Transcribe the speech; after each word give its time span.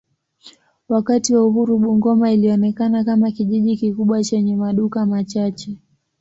Wakati 0.89 1.35
wa 1.35 1.43
uhuru 1.47 1.79
Bungoma 1.79 2.31
ilionekana 2.31 3.03
kama 3.03 3.31
kijiji 3.31 3.77
kikubwa 3.77 4.23
chenye 4.23 4.55
maduka 4.55 5.05
machache. 5.05 5.77